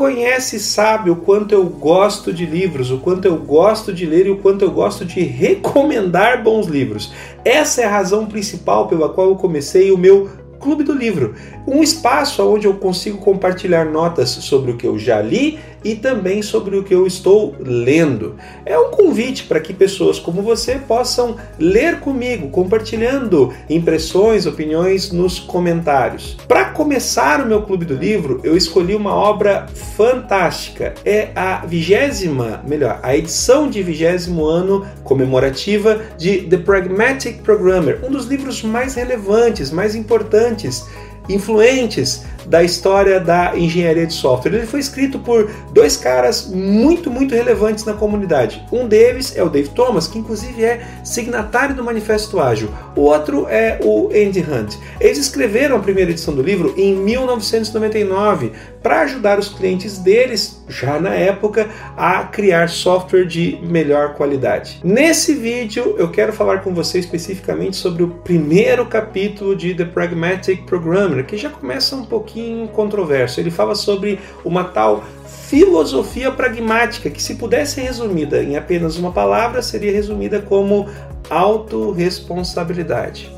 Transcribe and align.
conhece 0.00 0.58
sabe 0.58 1.10
o 1.10 1.16
quanto 1.16 1.52
eu 1.52 1.62
gosto 1.62 2.32
de 2.32 2.46
livros, 2.46 2.90
o 2.90 2.96
quanto 2.96 3.26
eu 3.26 3.36
gosto 3.36 3.92
de 3.92 4.06
ler 4.06 4.26
e 4.26 4.30
o 4.30 4.38
quanto 4.38 4.64
eu 4.64 4.70
gosto 4.70 5.04
de 5.04 5.20
recomendar 5.20 6.42
bons 6.42 6.66
livros. 6.66 7.12
Essa 7.44 7.82
é 7.82 7.84
a 7.84 7.90
razão 7.90 8.24
principal 8.24 8.88
pela 8.88 9.10
qual 9.10 9.28
eu 9.28 9.36
comecei 9.36 9.92
o 9.92 9.98
meu 9.98 10.30
Clube 10.58 10.84
do 10.84 10.94
Livro, 10.94 11.34
um 11.66 11.82
espaço 11.82 12.42
onde 12.42 12.66
eu 12.66 12.72
consigo 12.74 13.18
compartilhar 13.18 13.84
notas 13.84 14.30
sobre 14.30 14.70
o 14.70 14.76
que 14.78 14.86
eu 14.86 14.98
já 14.98 15.20
li 15.20 15.58
e 15.84 15.94
também 15.94 16.42
sobre 16.42 16.76
o 16.76 16.84
que 16.84 16.94
eu 16.94 17.06
estou 17.06 17.54
lendo. 17.60 18.36
É 18.64 18.78
um 18.78 18.90
convite 18.90 19.44
para 19.44 19.60
que 19.60 19.72
pessoas 19.72 20.18
como 20.18 20.42
você 20.42 20.76
possam 20.76 21.36
ler 21.58 22.00
comigo, 22.00 22.50
compartilhando 22.50 23.52
impressões, 23.68 24.46
opiniões 24.46 25.10
nos 25.12 25.38
comentários. 25.38 26.36
Para 26.46 26.66
começar 26.66 27.40
o 27.40 27.46
meu 27.46 27.62
clube 27.62 27.84
do 27.84 27.94
livro, 27.94 28.40
eu 28.44 28.56
escolhi 28.56 28.94
uma 28.94 29.14
obra 29.14 29.66
fantástica. 29.96 30.94
É 31.04 31.28
a 31.34 31.64
vigésima, 31.66 32.62
melhor, 32.66 33.00
a 33.02 33.16
edição 33.16 33.68
de 33.68 33.82
vigésimo 33.82 34.44
ano 34.44 34.86
comemorativa 35.04 36.00
de 36.16 36.42
The 36.42 36.58
Pragmatic 36.58 37.42
Programmer, 37.42 38.00
um 38.04 38.10
dos 38.10 38.26
livros 38.26 38.62
mais 38.62 38.94
relevantes, 38.94 39.70
mais 39.70 39.94
importantes 39.94 40.84
influentes 41.28 42.24
da 42.46 42.62
história 42.62 43.20
da 43.20 43.56
engenharia 43.56 44.06
de 44.06 44.14
software. 44.14 44.54
Ele 44.54 44.66
foi 44.66 44.80
escrito 44.80 45.18
por 45.18 45.50
dois 45.72 45.96
caras 45.96 46.48
muito, 46.48 47.10
muito 47.10 47.34
relevantes 47.34 47.84
na 47.84 47.94
comunidade. 47.94 48.64
Um 48.72 48.86
deles 48.86 49.36
é 49.36 49.42
o 49.42 49.48
Dave 49.48 49.68
Thomas, 49.70 50.06
que 50.06 50.18
inclusive 50.18 50.64
é 50.64 50.80
signatário 51.04 51.74
do 51.74 51.84
Manifesto 51.84 52.40
Ágil. 52.40 52.68
O 52.96 53.02
outro 53.02 53.46
é 53.48 53.78
o 53.82 54.08
Andy 54.08 54.40
Hunt. 54.40 54.76
Eles 55.00 55.18
escreveram 55.18 55.76
a 55.76 55.80
primeira 55.80 56.10
edição 56.10 56.34
do 56.34 56.42
livro 56.42 56.74
em 56.76 56.94
1999 56.94 58.52
para 58.82 59.02
ajudar 59.02 59.38
os 59.38 59.48
clientes 59.48 59.98
deles, 59.98 60.62
já 60.68 60.98
na 60.98 61.14
época, 61.14 61.68
a 61.96 62.24
criar 62.24 62.68
software 62.68 63.26
de 63.26 63.58
melhor 63.62 64.14
qualidade. 64.14 64.80
Nesse 64.82 65.34
vídeo 65.34 65.96
eu 65.98 66.10
quero 66.10 66.32
falar 66.32 66.62
com 66.62 66.72
você 66.72 66.98
especificamente 66.98 67.76
sobre 67.76 68.02
o 68.02 68.08
primeiro 68.08 68.86
capítulo 68.86 69.54
de 69.54 69.74
The 69.74 69.84
Pragmatic 69.84 70.64
Programmer, 70.64 71.24
que 71.26 71.36
já 71.36 71.50
começa 71.50 71.94
um 71.94 72.04
pouquinho 72.04 72.29
controverso. 72.72 73.40
Ele 73.40 73.50
fala 73.50 73.74
sobre 73.74 74.20
uma 74.44 74.64
tal 74.64 75.04
filosofia 75.48 76.30
pragmática, 76.30 77.10
que 77.10 77.22
se 77.22 77.34
pudesse 77.34 77.74
ser 77.74 77.82
resumida 77.82 78.42
em 78.42 78.56
apenas 78.56 78.96
uma 78.96 79.10
palavra, 79.10 79.62
seria 79.62 79.92
resumida 79.92 80.40
como 80.40 80.88
autorresponsabilidade. 81.28 83.34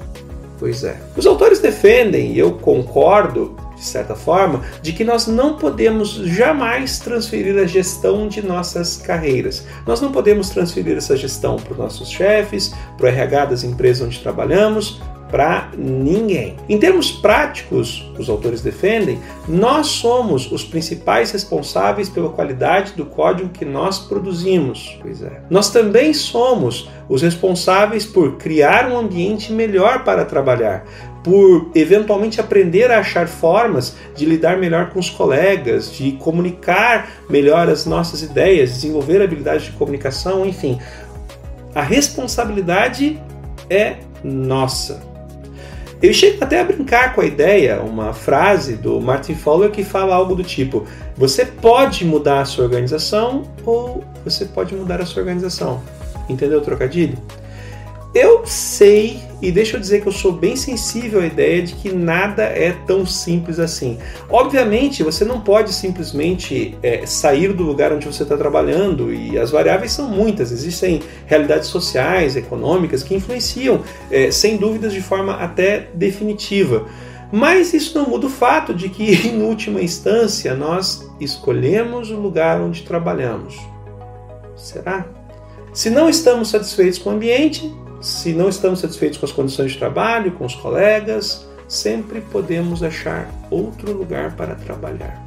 Pois 0.58 0.84
é. 0.84 1.00
Os 1.16 1.26
autores 1.26 1.58
defendem, 1.58 2.32
e 2.32 2.38
eu 2.38 2.52
concordo, 2.52 3.56
de 3.74 3.84
certa 3.84 4.14
forma, 4.14 4.62
de 4.80 4.92
que 4.92 5.02
nós 5.02 5.26
não 5.26 5.56
podemos 5.56 6.10
jamais 6.10 7.00
transferir 7.00 7.58
a 7.58 7.66
gestão 7.66 8.28
de 8.28 8.46
nossas 8.46 8.96
carreiras. 8.96 9.66
Nós 9.86 10.00
não 10.00 10.12
podemos 10.12 10.50
transferir 10.50 10.96
essa 10.96 11.16
gestão 11.16 11.56
para 11.56 11.72
os 11.72 11.78
nossos 11.78 12.08
chefes, 12.08 12.72
para 12.96 13.06
o 13.06 13.08
RH 13.08 13.46
das 13.46 13.64
empresas 13.64 14.06
onde 14.06 14.20
trabalhamos, 14.20 15.00
para 15.32 15.70
ninguém. 15.76 16.56
Em 16.68 16.78
termos 16.78 17.10
práticos, 17.10 18.06
os 18.18 18.28
autores 18.28 18.60
defendem, 18.60 19.18
nós 19.48 19.86
somos 19.86 20.52
os 20.52 20.62
principais 20.62 21.32
responsáveis 21.32 22.10
pela 22.10 22.28
qualidade 22.28 22.92
do 22.92 23.06
código 23.06 23.48
que 23.48 23.64
nós 23.64 23.98
produzimos. 23.98 24.98
Pois 25.00 25.22
é. 25.22 25.40
Nós 25.48 25.70
também 25.70 26.12
somos 26.12 26.90
os 27.08 27.22
responsáveis 27.22 28.04
por 28.04 28.36
criar 28.36 28.86
um 28.92 28.98
ambiente 28.98 29.50
melhor 29.52 30.04
para 30.04 30.26
trabalhar, 30.26 30.84
por 31.24 31.70
eventualmente 31.74 32.38
aprender 32.38 32.90
a 32.90 32.98
achar 32.98 33.26
formas 33.26 33.96
de 34.14 34.26
lidar 34.26 34.58
melhor 34.58 34.90
com 34.90 35.00
os 35.00 35.08
colegas, 35.08 35.90
de 35.90 36.12
comunicar 36.12 37.10
melhor 37.30 37.70
as 37.70 37.86
nossas 37.86 38.22
ideias, 38.22 38.74
desenvolver 38.74 39.22
habilidades 39.22 39.64
de 39.64 39.72
comunicação, 39.72 40.44
enfim. 40.44 40.78
A 41.74 41.80
responsabilidade 41.80 43.18
é 43.70 43.96
nossa. 44.22 45.11
Eu 46.02 46.12
chego 46.12 46.42
até 46.42 46.60
a 46.60 46.64
brincar 46.64 47.14
com 47.14 47.20
a 47.20 47.24
ideia, 47.24 47.80
uma 47.80 48.12
frase 48.12 48.74
do 48.74 49.00
Martin 49.00 49.36
Fowler 49.36 49.70
que 49.70 49.84
fala 49.84 50.16
algo 50.16 50.34
do 50.34 50.42
tipo: 50.42 50.84
você 51.16 51.46
pode 51.46 52.04
mudar 52.04 52.40
a 52.40 52.44
sua 52.44 52.64
organização 52.64 53.44
ou 53.64 54.02
você 54.24 54.44
pode 54.44 54.74
mudar 54.74 55.00
a 55.00 55.06
sua 55.06 55.22
organização. 55.22 55.80
Entendeu 56.28 56.58
o 56.58 56.62
trocadilho? 56.62 57.16
Eu 58.12 58.44
sei, 58.44 59.22
e 59.42 59.50
deixa 59.50 59.76
eu 59.76 59.80
dizer 59.80 60.00
que 60.00 60.06
eu 60.06 60.12
sou 60.12 60.30
bem 60.30 60.54
sensível 60.54 61.20
à 61.20 61.26
ideia 61.26 61.60
de 61.60 61.74
que 61.74 61.92
nada 61.92 62.44
é 62.44 62.70
tão 62.86 63.04
simples 63.04 63.58
assim. 63.58 63.98
Obviamente, 64.30 65.02
você 65.02 65.24
não 65.24 65.40
pode 65.40 65.72
simplesmente 65.72 66.78
é, 66.80 67.04
sair 67.04 67.52
do 67.52 67.64
lugar 67.64 67.92
onde 67.92 68.06
você 68.06 68.22
está 68.22 68.36
trabalhando, 68.36 69.12
e 69.12 69.36
as 69.36 69.50
variáveis 69.50 69.90
são 69.90 70.08
muitas. 70.08 70.52
Existem 70.52 71.02
realidades 71.26 71.68
sociais, 71.68 72.36
econômicas 72.36 73.02
que 73.02 73.16
influenciam, 73.16 73.82
é, 74.12 74.30
sem 74.30 74.56
dúvidas, 74.56 74.92
de 74.92 75.00
forma 75.00 75.34
até 75.34 75.88
definitiva. 75.92 76.86
Mas 77.32 77.74
isso 77.74 77.98
não 77.98 78.08
muda 78.08 78.26
o 78.26 78.30
fato 78.30 78.72
de 78.72 78.88
que, 78.88 79.10
em 79.26 79.42
última 79.42 79.82
instância, 79.82 80.54
nós 80.54 81.04
escolhemos 81.18 82.12
o 82.12 82.16
lugar 82.16 82.60
onde 82.60 82.82
trabalhamos. 82.82 83.58
Será? 84.54 85.04
Se 85.72 85.90
não 85.90 86.08
estamos 86.08 86.50
satisfeitos 86.50 86.98
com 86.98 87.10
o 87.10 87.12
ambiente, 87.14 87.74
se 88.02 88.32
não 88.32 88.48
estamos 88.48 88.80
satisfeitos 88.80 89.16
com 89.16 89.24
as 89.24 89.32
condições 89.32 89.72
de 89.72 89.78
trabalho, 89.78 90.32
com 90.32 90.44
os 90.44 90.54
colegas, 90.54 91.46
sempre 91.68 92.20
podemos 92.20 92.82
achar 92.82 93.30
outro 93.50 93.92
lugar 93.92 94.36
para 94.36 94.56
trabalhar. 94.56 95.24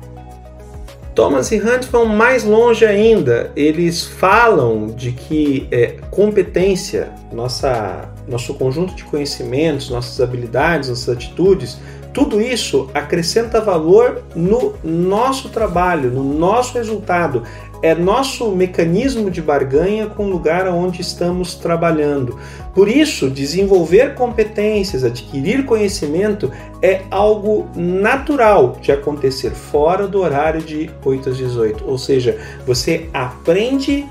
Thomas 1.15 1.49
e 1.53 1.55
Hunt 1.61 1.85
vão 1.85 2.05
mais 2.05 2.43
longe 2.43 2.85
ainda. 2.85 3.49
Eles 3.55 4.03
falam 4.03 4.87
de 4.87 5.13
que 5.13 5.65
é, 5.71 5.95
competência, 6.11 7.09
nossa, 7.31 8.09
nosso 8.27 8.53
conjunto 8.55 8.93
de 8.93 9.05
conhecimentos, 9.05 9.89
nossas 9.89 10.19
habilidades, 10.19 10.89
nossas 10.89 11.07
atitudes, 11.07 11.79
tudo 12.15 12.41
isso 12.41 12.89
acrescenta 12.93 13.59
valor 13.59 14.23
no 14.33 14.73
nosso 14.83 15.49
trabalho, 15.49 16.09
no 16.09 16.23
nosso 16.23 16.77
resultado 16.77 17.43
é 17.81 17.93
nosso 17.93 18.51
mecanismo 18.51 19.29
de 19.29 19.41
barganha 19.41 20.07
com 20.07 20.25
o 20.25 20.29
lugar 20.29 20.67
onde 20.67 21.01
estamos 21.01 21.55
trabalhando. 21.55 22.39
Por 22.73 22.87
isso, 22.87 23.29
desenvolver 23.29 24.15
competências, 24.15 25.03
adquirir 25.03 25.65
conhecimento 25.65 26.51
é 26.81 27.01
algo 27.11 27.67
natural 27.75 28.77
de 28.81 28.91
acontecer 28.91 29.51
fora 29.51 30.07
do 30.07 30.21
horário 30.21 30.61
de 30.61 30.89
8 31.03 31.29
às 31.29 31.37
18. 31.37 31.85
Ou 31.87 31.97
seja, 31.97 32.39
você 32.65 33.09
aprende 33.13 34.05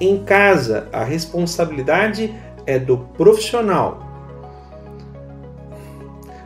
em 0.00 0.18
casa, 0.18 0.88
a 0.92 1.04
responsabilidade 1.04 2.34
é 2.66 2.78
do 2.78 2.98
profissional. 3.16 4.05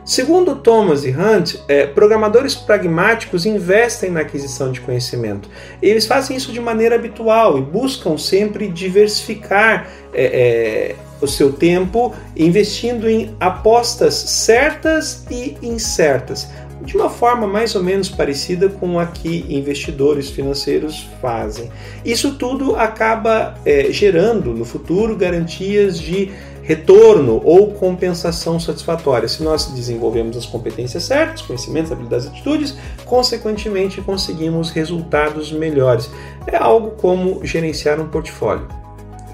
Segundo 0.03 0.55
Thomas 0.55 1.05
e 1.05 1.11
Hunt, 1.11 1.57
é, 1.67 1.85
programadores 1.85 2.55
pragmáticos 2.55 3.45
investem 3.45 4.09
na 4.09 4.21
aquisição 4.21 4.71
de 4.71 4.81
conhecimento. 4.81 5.47
Eles 5.81 6.07
fazem 6.07 6.35
isso 6.35 6.51
de 6.51 6.59
maneira 6.59 6.95
habitual 6.95 7.57
e 7.57 7.61
buscam 7.61 8.17
sempre 8.17 8.67
diversificar 8.67 9.87
é, 10.11 10.23
é, 10.23 10.95
o 11.21 11.27
seu 11.27 11.53
tempo 11.53 12.15
investindo 12.35 13.07
em 13.07 13.35
apostas 13.39 14.15
certas 14.15 15.23
e 15.29 15.55
incertas, 15.61 16.47
de 16.81 16.97
uma 16.97 17.11
forma 17.11 17.45
mais 17.45 17.75
ou 17.75 17.83
menos 17.83 18.09
parecida 18.09 18.67
com 18.67 18.99
a 18.99 19.05
que 19.05 19.45
investidores 19.47 20.31
financeiros 20.31 21.07
fazem. 21.21 21.69
Isso 22.03 22.33
tudo 22.37 22.75
acaba 22.75 23.53
gerando 23.91 24.51
no 24.51 24.65
futuro 24.65 25.15
garantias 25.15 25.99
de 25.99 26.31
retorno 26.61 27.41
ou 27.43 27.71
compensação 27.71 28.59
satisfatória. 28.59 29.27
Se 29.27 29.43
nós 29.43 29.67
desenvolvemos 29.67 30.37
as 30.37 30.45
competências 30.45 31.03
certas, 31.03 31.41
conhecimentos, 31.41 31.91
habilidades 31.91 32.27
e 32.27 32.29
atitudes, 32.29 32.75
consequentemente 33.05 34.01
conseguimos 34.01 34.69
resultados 34.69 35.51
melhores. 35.51 36.09
É 36.47 36.57
algo 36.57 36.91
como 36.91 37.45
gerenciar 37.45 37.99
um 37.99 38.07
portfólio. 38.07 38.67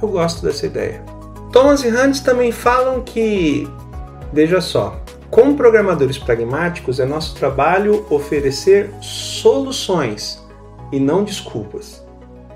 Eu 0.02 0.08
gosto 0.08 0.46
dessa 0.46 0.66
ideia. 0.66 1.04
Thomas 1.52 1.84
e 1.84 1.88
Hunt 1.88 2.22
também 2.22 2.52
falam 2.52 3.02
que, 3.02 3.68
veja 4.32 4.62
só, 4.62 5.00
como 5.30 5.56
programadores 5.56 6.18
pragmáticos, 6.18 7.00
é 7.00 7.06
nosso 7.06 7.36
trabalho 7.36 8.06
oferecer 8.10 8.92
soluções 9.02 10.42
e 10.92 11.00
não 11.00 11.24
desculpas. 11.24 12.04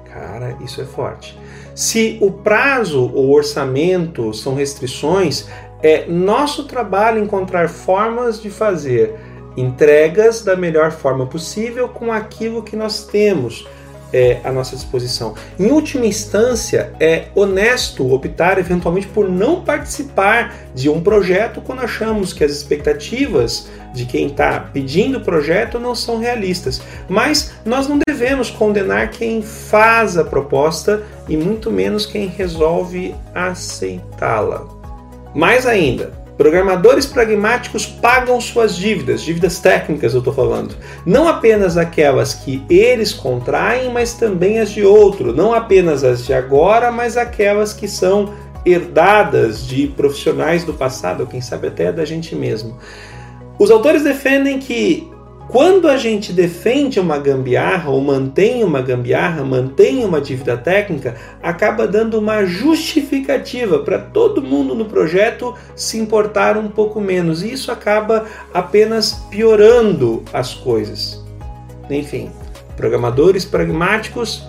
Cara, 0.05 0.57
isso 0.61 0.81
é 0.81 0.85
forte. 0.85 1.37
Se 1.73 2.17
o 2.21 2.31
prazo 2.31 3.11
ou 3.13 3.31
orçamento 3.31 4.33
são 4.33 4.55
restrições, 4.55 5.47
é 5.81 6.05
nosso 6.05 6.65
trabalho 6.65 7.23
encontrar 7.23 7.69
formas 7.69 8.41
de 8.41 8.49
fazer 8.49 9.15
entregas 9.57 10.43
da 10.43 10.55
melhor 10.55 10.91
forma 10.91 11.25
possível 11.25 11.89
com 11.89 12.11
aquilo 12.11 12.63
que 12.63 12.75
nós 12.75 13.05
temos. 13.05 13.67
É, 14.13 14.39
à 14.43 14.51
nossa 14.51 14.75
disposição. 14.75 15.35
Em 15.59 15.71
última 15.71 16.05
instância, 16.05 16.91
é 16.99 17.25
honesto 17.35 18.11
optar 18.13 18.57
eventualmente 18.57 19.07
por 19.07 19.29
não 19.29 19.61
participar 19.61 20.55
de 20.73 20.89
um 20.89 21.01
projeto 21.01 21.61
quando 21.61 21.81
achamos 21.81 22.33
que 22.33 22.43
as 22.43 22.51
expectativas 22.51 23.69
de 23.93 24.05
quem 24.05 24.27
está 24.27 24.59
pedindo 24.59 25.17
o 25.17 25.21
projeto 25.21 25.79
não 25.79 25.93
são 25.93 26.19
realistas. 26.19 26.81
Mas 27.09 27.51
nós 27.65 27.87
não 27.87 27.99
devemos 28.05 28.49
condenar 28.49 29.09
quem 29.09 29.41
faz 29.41 30.17
a 30.17 30.23
proposta 30.23 31.03
e 31.27 31.35
muito 31.35 31.69
menos 31.71 32.05
quem 32.05 32.27
resolve 32.27 33.15
aceitá-la. 33.33 34.65
Mais 35.33 35.65
ainda, 35.65 36.20
Programadores 36.41 37.05
pragmáticos 37.05 37.85
pagam 37.85 38.41
suas 38.41 38.75
dívidas, 38.75 39.21
dívidas 39.21 39.59
técnicas 39.59 40.13
eu 40.13 40.21
estou 40.21 40.33
falando. 40.33 40.75
Não 41.05 41.27
apenas 41.27 41.77
aquelas 41.77 42.33
que 42.33 42.65
eles 42.67 43.13
contraem, 43.13 43.91
mas 43.91 44.13
também 44.13 44.59
as 44.59 44.71
de 44.71 44.83
outro. 44.83 45.35
Não 45.35 45.53
apenas 45.53 46.03
as 46.03 46.25
de 46.25 46.33
agora, 46.33 46.91
mas 46.91 47.15
aquelas 47.15 47.73
que 47.73 47.87
são 47.87 48.33
herdadas 48.65 49.67
de 49.67 49.85
profissionais 49.85 50.63
do 50.63 50.73
passado, 50.73 51.21
ou 51.21 51.27
quem 51.27 51.41
sabe 51.41 51.67
até 51.67 51.91
da 51.91 52.05
gente 52.05 52.35
mesmo. 52.35 52.75
Os 53.59 53.69
autores 53.69 54.01
defendem 54.01 54.57
que 54.57 55.10
quando 55.47 55.89
a 55.89 55.97
gente 55.97 56.31
defende 56.31 56.99
uma 56.99 57.17
gambiarra 57.17 57.89
ou 57.89 58.01
mantém 58.01 58.63
uma 58.63 58.81
gambiarra, 58.81 59.43
mantém 59.43 60.05
uma 60.05 60.21
dívida 60.21 60.55
técnica, 60.55 61.15
acaba 61.41 61.87
dando 61.87 62.17
uma 62.17 62.45
justificativa 62.45 63.79
para 63.79 63.99
todo 63.99 64.41
mundo 64.41 64.73
no 64.73 64.85
projeto 64.85 65.53
se 65.75 65.97
importar 65.97 66.57
um 66.57 66.69
pouco 66.69 67.01
menos. 67.01 67.43
E 67.43 67.51
isso 67.51 67.71
acaba 67.71 68.25
apenas 68.53 69.13
piorando 69.29 70.23
as 70.31 70.53
coisas. 70.53 71.21
Enfim, 71.89 72.31
programadores 72.77 73.43
pragmáticos 73.43 74.43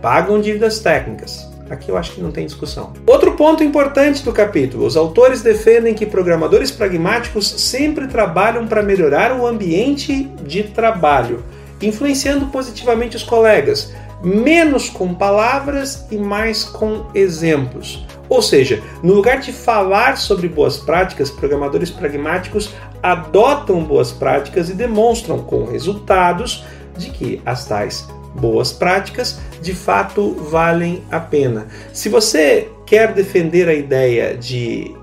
pagam 0.00 0.40
dívidas 0.40 0.78
técnicas. 0.78 1.47
Aqui 1.70 1.90
eu 1.90 1.96
acho 1.96 2.12
que 2.12 2.20
não 2.20 2.30
tem 2.30 2.46
discussão. 2.46 2.92
Outro 3.06 3.32
ponto 3.32 3.62
importante 3.62 4.24
do 4.24 4.32
capítulo: 4.32 4.86
os 4.86 4.96
autores 4.96 5.42
defendem 5.42 5.94
que 5.94 6.06
programadores 6.06 6.70
pragmáticos 6.70 7.46
sempre 7.46 8.06
trabalham 8.06 8.66
para 8.66 8.82
melhorar 8.82 9.38
o 9.38 9.46
ambiente 9.46 10.24
de 10.42 10.64
trabalho, 10.64 11.44
influenciando 11.80 12.46
positivamente 12.46 13.16
os 13.16 13.22
colegas, 13.22 13.92
menos 14.22 14.88
com 14.88 15.14
palavras 15.14 16.06
e 16.10 16.16
mais 16.16 16.64
com 16.64 17.06
exemplos. 17.14 18.06
Ou 18.28 18.42
seja, 18.42 18.82
no 19.02 19.14
lugar 19.14 19.40
de 19.40 19.52
falar 19.52 20.18
sobre 20.18 20.48
boas 20.48 20.76
práticas, 20.76 21.30
programadores 21.30 21.90
pragmáticos 21.90 22.74
adotam 23.02 23.82
boas 23.82 24.12
práticas 24.12 24.68
e 24.68 24.74
demonstram 24.74 25.38
com 25.38 25.64
resultados 25.64 26.64
de 26.96 27.10
que 27.10 27.40
as 27.46 27.64
tais 27.64 28.06
boas 28.34 28.72
práticas 28.72 29.38
de 29.60 29.74
fato 29.74 30.34
valem 30.50 31.02
a 31.10 31.18
pena. 31.18 31.66
Se 31.92 32.08
você 32.08 32.68
quer 32.86 33.12
defender 33.12 33.68
a 33.68 33.74
ideia 33.74 34.36
de 34.36 34.94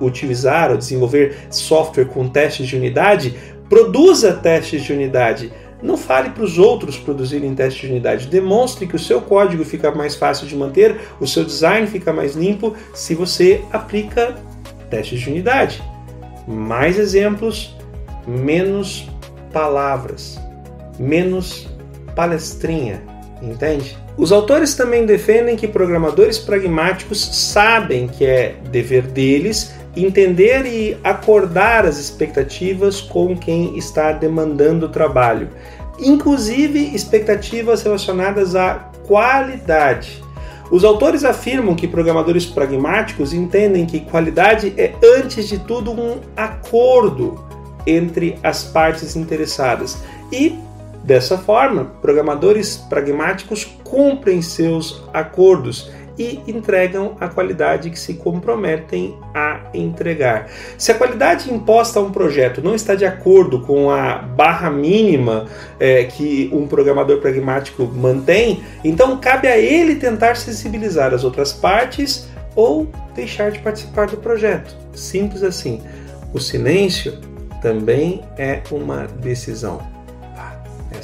utilizar 0.00 0.70
ou 0.70 0.76
desenvolver 0.76 1.36
software 1.50 2.06
com 2.06 2.28
testes 2.28 2.66
de 2.66 2.76
unidade, 2.76 3.34
produza 3.68 4.32
testes 4.32 4.82
de 4.82 4.92
unidade. 4.92 5.52
Não 5.82 5.96
fale 5.96 6.30
para 6.30 6.44
os 6.44 6.58
outros 6.58 6.96
produzirem 6.96 7.54
testes 7.54 7.82
de 7.82 7.90
unidade. 7.90 8.26
Demonstre 8.28 8.86
que 8.86 8.96
o 8.96 8.98
seu 8.98 9.20
código 9.20 9.64
fica 9.64 9.90
mais 9.90 10.14
fácil 10.14 10.46
de 10.46 10.56
manter, 10.56 10.96
o 11.20 11.26
seu 11.26 11.44
design 11.44 11.86
fica 11.86 12.12
mais 12.12 12.34
limpo 12.34 12.74
se 12.94 13.14
você 13.14 13.62
aplica 13.70 14.34
testes 14.88 15.20
de 15.20 15.30
unidade. 15.30 15.82
Mais 16.46 16.98
exemplos, 16.98 17.76
menos 18.26 19.08
palavras, 19.52 20.40
menos 20.98 21.68
palestrinha, 22.14 23.02
entende? 23.42 23.96
Os 24.16 24.30
autores 24.30 24.74
também 24.74 25.04
defendem 25.04 25.56
que 25.56 25.66
programadores 25.66 26.38
pragmáticos 26.38 27.20
sabem 27.20 28.06
que 28.06 28.24
é 28.24 28.56
dever 28.70 29.02
deles 29.02 29.72
entender 29.96 30.66
e 30.66 30.96
acordar 31.04 31.86
as 31.86 31.98
expectativas 31.98 33.00
com 33.00 33.36
quem 33.36 33.76
está 33.78 34.12
demandando 34.12 34.86
o 34.86 34.88
trabalho, 34.88 35.48
inclusive 35.98 36.78
expectativas 36.94 37.82
relacionadas 37.82 38.56
à 38.56 38.90
qualidade. 39.06 40.22
Os 40.70 40.82
autores 40.82 41.24
afirmam 41.24 41.74
que 41.74 41.86
programadores 41.86 42.46
pragmáticos 42.46 43.32
entendem 43.32 43.86
que 43.86 44.00
qualidade 44.00 44.72
é, 44.76 44.94
antes 45.18 45.48
de 45.48 45.58
tudo, 45.58 45.92
um 45.92 46.18
acordo 46.36 47.44
entre 47.86 48.38
as 48.42 48.64
partes 48.64 49.14
interessadas 49.14 49.98
e 50.32 50.58
Dessa 51.04 51.36
forma, 51.36 51.84
programadores 52.00 52.78
pragmáticos 52.78 53.64
cumprem 53.84 54.40
seus 54.40 55.04
acordos 55.12 55.90
e 56.18 56.40
entregam 56.46 57.14
a 57.20 57.28
qualidade 57.28 57.90
que 57.90 57.98
se 57.98 58.14
comprometem 58.14 59.14
a 59.34 59.60
entregar. 59.74 60.48
Se 60.78 60.92
a 60.92 60.94
qualidade 60.94 61.52
imposta 61.52 61.98
a 61.98 62.02
um 62.02 62.10
projeto 62.10 62.62
não 62.62 62.74
está 62.74 62.94
de 62.94 63.04
acordo 63.04 63.60
com 63.60 63.90
a 63.90 64.14
barra 64.14 64.70
mínima 64.70 65.46
é, 65.78 66.04
que 66.04 66.48
um 66.54 66.66
programador 66.66 67.20
pragmático 67.20 67.84
mantém, 67.84 68.64
então 68.82 69.18
cabe 69.18 69.46
a 69.46 69.58
ele 69.58 69.96
tentar 69.96 70.36
sensibilizar 70.36 71.12
as 71.12 71.22
outras 71.22 71.52
partes 71.52 72.28
ou 72.56 72.88
deixar 73.14 73.50
de 73.50 73.58
participar 73.58 74.06
do 74.06 74.16
projeto. 74.16 74.74
Simples 74.94 75.42
assim. 75.42 75.82
O 76.32 76.40
silêncio 76.40 77.18
também 77.60 78.22
é 78.38 78.62
uma 78.70 79.06
decisão. 79.20 79.93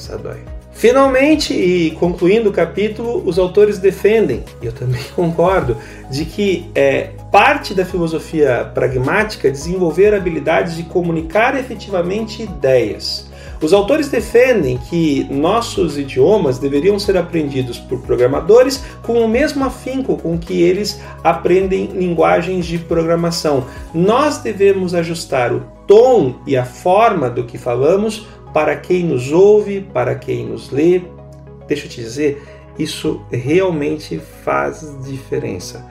Essa 0.00 0.16
dói. 0.16 0.38
Finalmente, 0.72 1.52
e 1.52 1.90
concluindo 1.90 2.48
o 2.48 2.52
capítulo, 2.52 3.22
os 3.26 3.38
autores 3.38 3.78
defendem, 3.78 4.42
e 4.62 4.66
eu 4.66 4.72
também 4.72 5.02
concordo, 5.14 5.76
de 6.10 6.24
que 6.24 6.70
é 6.74 7.10
parte 7.30 7.74
da 7.74 7.84
filosofia 7.84 8.70
pragmática 8.74 9.50
desenvolver 9.50 10.14
habilidades 10.14 10.76
de 10.76 10.84
comunicar 10.84 11.54
efetivamente 11.54 12.42
ideias. 12.42 13.28
Os 13.60 13.74
autores 13.74 14.08
defendem 14.08 14.78
que 14.78 15.26
nossos 15.30 15.98
idiomas 15.98 16.58
deveriam 16.58 16.98
ser 16.98 17.18
aprendidos 17.18 17.78
por 17.78 18.00
programadores 18.00 18.82
com 19.02 19.22
o 19.22 19.28
mesmo 19.28 19.62
afinco 19.62 20.16
com 20.16 20.38
que 20.38 20.62
eles 20.62 20.98
aprendem 21.22 21.84
linguagens 21.88 22.64
de 22.64 22.78
programação. 22.78 23.66
Nós 23.92 24.38
devemos 24.38 24.94
ajustar 24.94 25.52
o 25.52 25.62
tom 25.86 26.36
e 26.46 26.56
a 26.56 26.64
forma 26.64 27.28
do 27.28 27.44
que 27.44 27.58
falamos 27.58 28.26
para 28.52 28.76
quem 28.76 29.04
nos 29.04 29.32
ouve, 29.32 29.80
para 29.80 30.14
quem 30.14 30.46
nos 30.46 30.70
lê. 30.70 31.02
Deixa 31.66 31.86
eu 31.86 31.90
te 31.90 32.00
dizer, 32.00 32.42
isso 32.78 33.20
realmente 33.30 34.18
faz 34.18 34.96
diferença. 35.04 35.86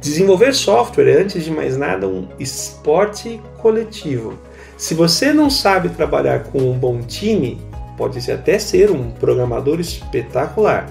Desenvolver 0.00 0.54
software 0.54 1.08
é, 1.08 1.22
antes 1.22 1.44
de 1.44 1.50
mais 1.50 1.76
nada, 1.76 2.06
um 2.06 2.28
esporte 2.38 3.40
coletivo. 3.58 4.34
Se 4.76 4.94
você 4.94 5.32
não 5.32 5.50
sabe 5.50 5.88
trabalhar 5.88 6.44
com 6.44 6.58
um 6.58 6.78
bom 6.78 7.00
time, 7.00 7.58
pode 7.96 8.30
até 8.30 8.58
ser 8.58 8.90
um 8.90 9.10
programador 9.10 9.80
espetacular, 9.80 10.86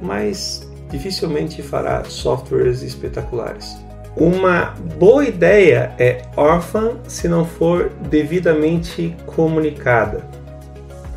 mas 0.00 0.68
dificilmente 0.90 1.62
fará 1.62 2.02
softwares 2.04 2.82
espetaculares. 2.82 3.76
Uma 4.16 4.74
boa 4.98 5.26
ideia 5.26 5.92
é 5.98 6.22
órfã 6.34 6.92
se 7.06 7.28
não 7.28 7.44
for 7.44 7.90
devidamente 8.08 9.14
comunicada. 9.26 10.26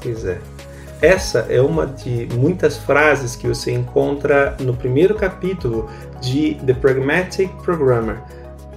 Pois 0.01 0.25
é. 0.25 0.37
Essa 1.01 1.45
é 1.49 1.61
uma 1.61 1.87
de 1.87 2.27
muitas 2.33 2.77
frases 2.77 3.33
que 3.33 3.47
você 3.47 3.71
encontra 3.71 4.57
no 4.59 4.73
primeiro 4.73 5.15
capítulo 5.15 5.89
de 6.19 6.55
The 6.65 6.73
Pragmatic 6.73 7.49
Programmer, 7.63 8.21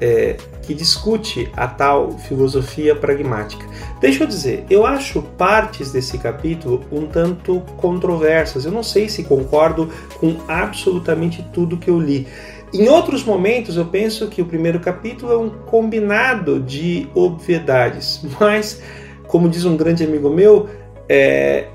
é, 0.01 0.37
que 0.63 0.73
discute 0.73 1.51
a 1.57 1.67
tal 1.67 2.13
filosofia 2.19 2.95
pragmática. 2.95 3.67
Deixa 4.01 4.23
eu 4.23 4.29
dizer, 4.29 4.65
eu 4.71 4.87
acho 4.87 5.21
partes 5.37 5.91
desse 5.91 6.17
capítulo 6.17 6.85
um 6.93 7.07
tanto 7.07 7.61
controversas. 7.77 8.65
Eu 8.65 8.71
não 8.71 8.85
sei 8.85 9.09
se 9.09 9.25
concordo 9.25 9.91
com 10.21 10.37
absolutamente 10.47 11.45
tudo 11.53 11.77
que 11.77 11.91
eu 11.91 11.99
li. 11.99 12.29
Em 12.73 12.89
outros 12.89 13.23
momentos, 13.23 13.77
eu 13.77 13.85
penso 13.85 14.29
que 14.29 14.41
o 14.41 14.47
primeiro 14.47 14.81
capítulo 14.81 15.33
é 15.33 15.37
um 15.37 15.51
combinado 15.51 16.59
de 16.59 17.07
obviedades, 17.15 18.25
mas, 18.41 18.83
como 19.27 19.49
diz 19.49 19.65
um 19.67 19.77
grande 19.77 20.05
amigo 20.05 20.31
meu, 20.31 20.69
é, 21.09 21.69